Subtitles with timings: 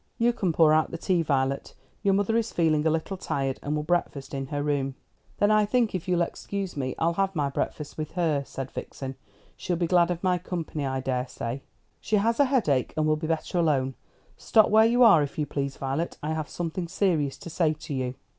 [0.17, 1.75] "You can pour out the tea, Violet.
[2.01, 4.95] Your mother is feeling a little tired, and will breakfast in her room."
[5.37, 9.13] "Then I think, if you'll excuse me, I'll have my breakfast with her," said Vixen.
[9.55, 11.61] "She'll be glad of my company, I daresay."
[11.99, 13.93] "She has a headache and will be better alone.
[14.37, 16.17] Stop where you are, if you please, Violet.
[16.23, 18.15] I have something serious to say to you."